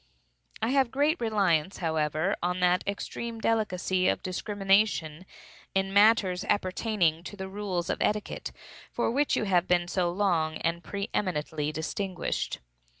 [0.63, 5.27] I have great reliance, however, on that extreme delicacy of discrimination,
[5.75, 8.51] in matters appertaining to the rules of etiquette,
[8.91, 12.57] for which you have been so long and so pre eminently distinguished.